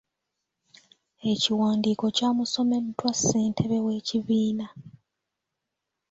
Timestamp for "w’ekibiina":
3.85-4.67